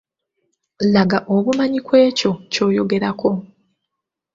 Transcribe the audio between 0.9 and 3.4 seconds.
Laga obumanyi kw'ekyo ky'oygerako.